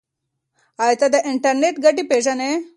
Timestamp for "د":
1.13-1.15